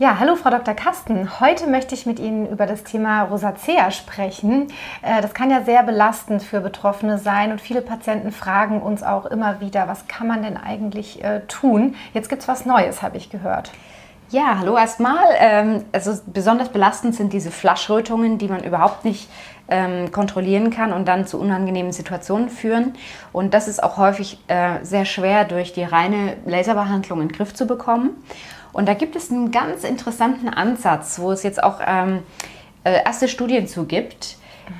Ja, 0.00 0.20
hallo 0.20 0.36
Frau 0.36 0.50
Dr. 0.50 0.74
Kasten. 0.74 1.40
Heute 1.40 1.66
möchte 1.66 1.92
ich 1.96 2.06
mit 2.06 2.20
Ihnen 2.20 2.48
über 2.48 2.66
das 2.66 2.84
Thema 2.84 3.22
Rosacea 3.22 3.90
sprechen. 3.90 4.68
Äh, 5.02 5.20
das 5.22 5.34
kann 5.34 5.50
ja 5.50 5.62
sehr 5.64 5.82
belastend 5.82 6.40
für 6.40 6.60
Betroffene 6.60 7.18
sein 7.18 7.50
und 7.50 7.60
viele 7.60 7.82
Patienten 7.82 8.30
fragen 8.30 8.80
uns 8.80 9.02
auch 9.02 9.26
immer 9.26 9.60
wieder, 9.60 9.88
was 9.88 10.06
kann 10.06 10.28
man 10.28 10.44
denn 10.44 10.56
eigentlich 10.56 11.24
äh, 11.24 11.40
tun? 11.48 11.96
Jetzt 12.14 12.28
gibt 12.28 12.42
es 12.42 12.48
was 12.48 12.64
Neues, 12.64 13.02
habe 13.02 13.16
ich 13.16 13.28
gehört. 13.28 13.72
Ja, 14.30 14.58
hallo 14.60 14.76
erstmal. 14.76 15.24
Ähm, 15.38 15.84
also 15.90 16.12
besonders 16.26 16.68
belastend 16.68 17.16
sind 17.16 17.32
diese 17.32 17.50
Flaschrötungen, 17.50 18.38
die 18.38 18.46
man 18.46 18.62
überhaupt 18.62 19.04
nicht 19.04 19.28
ähm, 19.68 20.12
kontrollieren 20.12 20.70
kann 20.70 20.92
und 20.92 21.08
dann 21.08 21.26
zu 21.26 21.40
unangenehmen 21.40 21.90
Situationen 21.90 22.50
führen. 22.50 22.94
Und 23.32 23.52
das 23.52 23.66
ist 23.66 23.82
auch 23.82 23.96
häufig 23.96 24.38
äh, 24.46 24.84
sehr 24.84 25.06
schwer 25.06 25.44
durch 25.44 25.72
die 25.72 25.82
reine 25.82 26.36
Laserbehandlung 26.46 27.22
in 27.22 27.28
den 27.28 27.36
Griff 27.36 27.52
zu 27.52 27.66
bekommen. 27.66 28.10
Und 28.78 28.86
da 28.86 28.94
gibt 28.94 29.16
es 29.16 29.32
einen 29.32 29.50
ganz 29.50 29.82
interessanten 29.82 30.48
Ansatz, 30.48 31.18
wo 31.18 31.32
es 31.32 31.42
jetzt 31.42 31.60
auch 31.60 31.80
ähm, 31.84 32.20
äh, 32.84 33.02
erste 33.04 33.26
Studien 33.26 33.66
zu 33.66 33.86
gibt, 33.86 34.36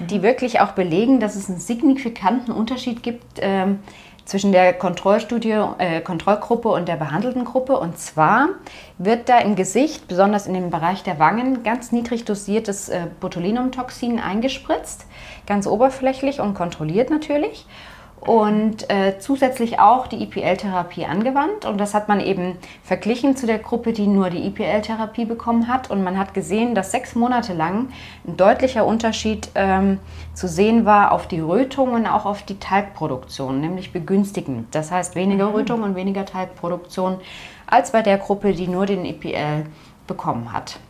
die 0.08 0.22
wirklich 0.22 0.60
auch 0.60 0.70
belegen, 0.70 1.18
dass 1.18 1.34
es 1.34 1.48
einen 1.48 1.58
signifikanten 1.58 2.54
Unterschied 2.54 3.02
gibt 3.02 3.24
ähm, 3.40 3.80
zwischen 4.24 4.52
der 4.52 4.72
Kontrollstudie, 4.72 5.64
äh, 5.78 6.00
Kontrollgruppe 6.00 6.68
und 6.68 6.86
der 6.86 6.94
behandelten 6.94 7.44
Gruppe. 7.44 7.76
Und 7.76 7.98
zwar 7.98 8.50
wird 8.98 9.28
da 9.28 9.38
im 9.38 9.56
Gesicht, 9.56 10.06
besonders 10.06 10.46
in 10.46 10.54
dem 10.54 10.70
Bereich 10.70 11.02
der 11.02 11.18
Wangen, 11.18 11.64
ganz 11.64 11.90
niedrig 11.90 12.24
dosiertes 12.24 12.88
äh, 12.90 13.08
Botulinumtoxin 13.18 14.20
eingespritzt, 14.20 15.06
ganz 15.44 15.66
oberflächlich 15.66 16.38
und 16.38 16.54
kontrolliert 16.54 17.10
natürlich 17.10 17.66
und 18.20 18.90
äh, 18.90 19.18
zusätzlich 19.18 19.78
auch 19.78 20.06
die 20.06 20.22
IPL-Therapie 20.22 21.06
angewandt. 21.06 21.64
Und 21.64 21.78
das 21.78 21.94
hat 21.94 22.08
man 22.08 22.20
eben 22.20 22.56
verglichen 22.82 23.36
zu 23.36 23.46
der 23.46 23.58
Gruppe, 23.58 23.92
die 23.92 24.06
nur 24.06 24.30
die 24.30 24.46
IPL-Therapie 24.46 25.24
bekommen 25.24 25.68
hat. 25.68 25.90
Und 25.90 26.02
man 26.02 26.18
hat 26.18 26.34
gesehen, 26.34 26.74
dass 26.74 26.90
sechs 26.90 27.14
Monate 27.14 27.54
lang 27.54 27.88
ein 28.26 28.36
deutlicher 28.36 28.84
Unterschied 28.86 29.50
ähm, 29.54 30.00
zu 30.34 30.48
sehen 30.48 30.84
war 30.84 31.12
auf 31.12 31.26
die 31.28 31.40
Rötung 31.40 31.92
und 31.92 32.06
auch 32.06 32.26
auf 32.26 32.42
die 32.42 32.58
Talgproduktion, 32.58 33.60
nämlich 33.60 33.92
begünstigend. 33.92 34.74
Das 34.74 34.90
heißt 34.90 35.14
weniger 35.14 35.48
mhm. 35.48 35.54
Rötung 35.54 35.82
und 35.82 35.94
weniger 35.94 36.24
Talgproduktion 36.24 37.18
als 37.66 37.92
bei 37.92 38.02
der 38.02 38.18
Gruppe, 38.18 38.52
die 38.52 38.66
nur 38.66 38.86
den 38.86 39.04
IPL 39.04 39.66
bekommen 40.06 40.52
hat. 40.52 40.80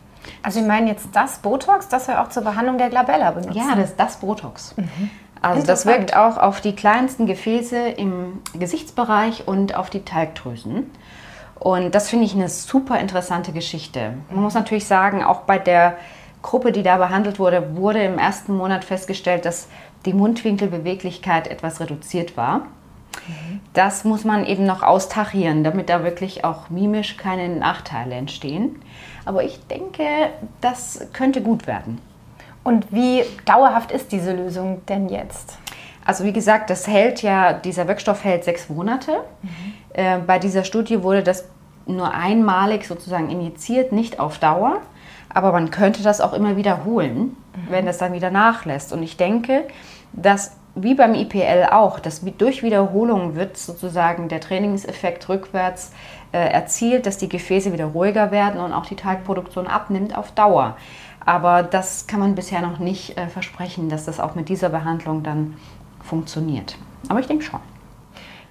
Also 0.41 0.59
Sie 0.59 0.65
meinen 0.65 0.87
jetzt 0.87 1.09
das 1.13 1.39
Botox, 1.39 1.87
das 1.89 2.07
wir 2.07 2.21
auch 2.21 2.29
zur 2.29 2.43
Behandlung 2.43 2.77
der 2.77 2.89
Glabella 2.89 3.31
benutzen? 3.31 3.57
Ja, 3.57 3.75
das 3.75 3.91
ist 3.91 3.99
das 3.99 4.17
Botox. 4.17 4.75
Mhm. 4.77 5.09
Also 5.41 5.65
das 5.65 5.85
wirkt 5.85 6.15
auch 6.15 6.37
auf 6.37 6.61
die 6.61 6.75
kleinsten 6.75 7.25
Gefäße 7.25 7.77
im 7.77 8.41
Gesichtsbereich 8.53 9.47
und 9.47 9.75
auf 9.75 9.89
die 9.89 10.03
Talgdrüsen. 10.03 10.91
Und 11.59 11.95
das 11.95 12.09
finde 12.09 12.25
ich 12.25 12.33
eine 12.33 12.49
super 12.49 12.99
interessante 12.99 13.51
Geschichte. 13.51 14.13
Man 14.29 14.43
muss 14.43 14.53
natürlich 14.53 14.85
sagen, 14.85 15.23
auch 15.23 15.41
bei 15.41 15.57
der 15.57 15.97
Gruppe, 16.41 16.71
die 16.71 16.83
da 16.83 16.97
behandelt 16.97 17.37
wurde, 17.39 17.75
wurde 17.75 18.01
im 18.03 18.17
ersten 18.17 18.55
Monat 18.55 18.85
festgestellt, 18.85 19.45
dass 19.45 19.67
die 20.05 20.13
Mundwinkelbeweglichkeit 20.13 21.47
etwas 21.47 21.81
reduziert 21.81 22.37
war. 22.37 22.67
Das 23.73 24.05
muss 24.05 24.23
man 24.23 24.45
eben 24.45 24.65
noch 24.65 24.83
austachieren, 24.83 25.63
damit 25.63 25.89
da 25.89 26.03
wirklich 26.03 26.45
auch 26.45 26.69
mimisch 26.69 27.17
keine 27.17 27.49
Nachteile 27.49 28.15
entstehen. 28.15 28.81
Aber 29.25 29.43
ich 29.43 29.59
denke, 29.67 30.03
das 30.61 31.07
könnte 31.11 31.41
gut 31.41 31.67
werden. 31.67 31.99
Und 32.63 32.91
wie 32.91 33.23
dauerhaft 33.45 33.91
ist 33.91 34.11
diese 34.11 34.33
Lösung 34.33 34.85
denn 34.87 35.09
jetzt? 35.09 35.57
Also 36.05 36.23
wie 36.23 36.33
gesagt, 36.33 36.69
das 36.69 36.87
hält 36.87 37.21
ja, 37.21 37.53
dieser 37.53 37.87
Wirkstoff 37.87 38.23
hält 38.23 38.43
sechs 38.43 38.69
Monate. 38.69 39.23
Mhm. 39.41 39.49
Äh, 39.93 40.19
bei 40.19 40.39
dieser 40.39 40.63
Studie 40.63 41.03
wurde 41.03 41.23
das 41.23 41.45
nur 41.85 42.13
einmalig 42.13 42.85
sozusagen 42.85 43.29
injiziert, 43.29 43.91
nicht 43.91 44.19
auf 44.19 44.39
Dauer. 44.39 44.77
Aber 45.31 45.51
man 45.51 45.69
könnte 45.69 46.01
das 46.01 46.21
auch 46.21 46.33
immer 46.33 46.57
wiederholen, 46.57 47.19
mhm. 47.19 47.35
wenn 47.69 47.85
das 47.85 47.97
dann 47.97 48.13
wieder 48.13 48.31
nachlässt. 48.31 48.91
Und 48.93 49.03
ich 49.03 49.17
denke, 49.17 49.65
dass 50.13 50.55
wie 50.75 50.95
beim 50.95 51.13
IPL 51.13 51.67
auch, 51.71 51.99
dass 51.99 52.21
durch 52.37 52.63
Wiederholung 52.63 53.35
wird 53.35 53.57
sozusagen 53.57 54.29
der 54.29 54.39
Trainingseffekt 54.39 55.27
rückwärts 55.27 55.91
äh, 56.31 56.37
erzielt, 56.37 57.05
dass 57.05 57.17
die 57.17 57.29
Gefäße 57.29 57.73
wieder 57.73 57.85
ruhiger 57.85 58.31
werden 58.31 58.61
und 58.61 58.71
auch 58.71 58.85
die 58.85 58.95
Talgproduktion 58.95 59.67
abnimmt 59.67 60.17
auf 60.17 60.31
Dauer. 60.31 60.77
Aber 61.25 61.63
das 61.63 62.07
kann 62.07 62.19
man 62.19 62.35
bisher 62.35 62.61
noch 62.61 62.79
nicht 62.79 63.17
äh, 63.17 63.27
versprechen, 63.27 63.89
dass 63.89 64.05
das 64.05 64.19
auch 64.19 64.35
mit 64.35 64.49
dieser 64.49 64.69
Behandlung 64.69 65.23
dann 65.23 65.57
funktioniert. 66.03 66.75
Aber 67.07 67.19
ich 67.19 67.27
denke 67.27 67.43
schon. 67.43 67.59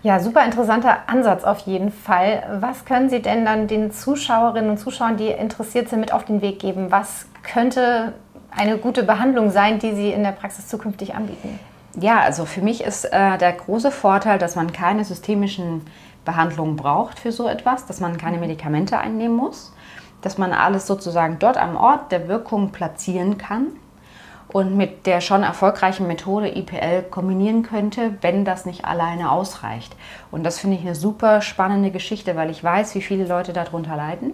Ja, 0.03 0.21
super 0.21 0.45
interessanter 0.45 0.99
Ansatz 1.09 1.43
auf 1.43 1.59
jeden 1.61 1.91
Fall. 1.91 2.59
Was 2.61 2.85
können 2.85 3.11
Sie 3.11 3.21
denn 3.21 3.45
dann 3.45 3.67
den 3.67 3.91
Zuschauerinnen 3.91 4.71
und 4.71 4.79
Zuschauern, 4.79 5.17
die 5.17 5.27
interessiert 5.27 5.89
sind, 5.89 6.01
mit 6.01 6.13
auf 6.13 6.25
den 6.25 6.41
Weg 6.41 6.61
geben? 6.61 6.93
Was 6.93 7.27
könnte 7.43 8.13
eine 8.57 8.79
gute 8.79 9.03
Behandlung 9.03 9.51
sein, 9.51 9.81
die 9.81 9.95
Sie 9.95 10.13
in 10.13 10.23
der 10.23 10.33
Praxis 10.33 10.69
zukünftig 10.69 11.17
anbieten? 11.17 11.59
Ja, 12.01 12.21
also 12.21 12.45
für 12.45 12.61
mich 12.61 12.85
ist 12.85 13.07
äh, 13.07 13.39
der 13.39 13.53
große 13.53 13.91
Vorteil, 13.91 14.39
dass 14.39 14.55
man 14.55 14.73
keine 14.73 15.05
systemischen 15.05 15.83
Behandlungen 16.25 16.77
braucht 16.77 17.19
für 17.19 17.33
so 17.33 17.49
etwas, 17.49 17.87
dass 17.87 17.99
man 17.99 18.19
keine 18.19 18.39
Medikamente 18.39 18.99
einnehmen 18.99 19.35
muss 19.37 19.73
dass 20.23 20.39
man 20.39 20.53
alles 20.53 20.87
sozusagen 20.87 21.39
dort 21.39 21.57
am 21.57 21.77
Ort 21.77 22.13
der 22.13 22.29
Wirkung 22.29 22.71
platzieren 22.71 23.39
kann 23.39 23.69
und 24.53 24.77
mit 24.77 25.07
der 25.07 25.21
schon 25.21 25.43
erfolgreichen 25.43 26.07
Methode 26.07 26.57
IPL 26.57 27.03
kombinieren 27.03 27.63
könnte, 27.63 28.15
wenn 28.23 28.45
das 28.45 28.65
nicht 28.67 28.85
alleine 28.85 29.31
ausreicht. 29.31 29.95
Und 30.31 30.45
das 30.45 30.59
finde 30.59 30.77
ich 30.77 30.83
eine 30.83 30.95
super 30.95 31.41
spannende 31.43 31.91
Geschichte, 31.91 32.35
weil 32.37 32.51
ich 32.51 32.65
weiß, 32.65 32.95
wie 32.95 33.03
viele 33.03 33.27
Leute 33.27 33.53
darunter 33.53 33.97
leiden. 33.97 34.33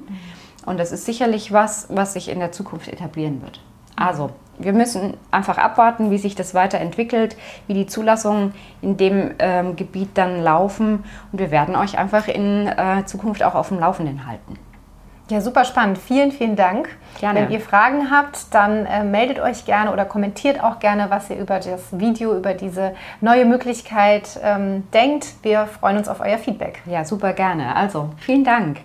Und 0.66 0.78
das 0.78 0.92
ist 0.92 1.04
sicherlich 1.04 1.52
was, 1.52 1.88
was 1.90 2.14
sich 2.14 2.28
in 2.28 2.38
der 2.38 2.52
Zukunft 2.52 2.88
etablieren 2.88 3.42
wird. 3.42 3.60
Also, 3.96 4.30
wir 4.58 4.72
müssen 4.72 5.16
einfach 5.30 5.58
abwarten, 5.58 6.10
wie 6.10 6.18
sich 6.18 6.34
das 6.34 6.54
weiterentwickelt, 6.54 7.36
wie 7.66 7.74
die 7.74 7.86
Zulassungen 7.86 8.54
in 8.82 8.96
dem 8.96 9.34
ähm, 9.38 9.76
Gebiet 9.76 10.10
dann 10.14 10.42
laufen. 10.42 11.04
Und 11.32 11.38
wir 11.38 11.50
werden 11.50 11.76
euch 11.76 11.98
einfach 11.98 12.28
in 12.28 12.68
äh, 12.68 13.04
Zukunft 13.04 13.42
auch 13.42 13.54
auf 13.54 13.68
dem 13.68 13.80
Laufenden 13.80 14.26
halten. 14.26 14.58
Ja, 15.30 15.40
super 15.40 15.64
spannend. 15.64 15.96
Vielen, 15.98 16.32
vielen 16.32 16.54
Dank. 16.54 16.88
Gerne. 17.18 17.40
Wenn 17.40 17.50
ihr 17.50 17.60
Fragen 17.60 18.10
habt, 18.10 18.52
dann 18.52 18.84
äh, 18.84 19.04
meldet 19.04 19.40
euch 19.40 19.64
gerne 19.64 19.90
oder 19.90 20.04
kommentiert 20.04 20.62
auch 20.62 20.80
gerne, 20.80 21.06
was 21.08 21.30
ihr 21.30 21.36
über 21.36 21.60
das 21.60 21.98
Video, 21.98 22.36
über 22.36 22.52
diese 22.52 22.94
neue 23.22 23.46
Möglichkeit 23.46 24.38
ähm, 24.42 24.86
denkt. 24.92 25.28
Wir 25.42 25.66
freuen 25.66 25.96
uns 25.96 26.08
auf 26.08 26.20
euer 26.20 26.38
Feedback. 26.38 26.82
Ja, 26.84 27.04
super 27.04 27.32
gerne. 27.32 27.74
Also, 27.74 28.10
vielen 28.18 28.44
Dank. 28.44 28.80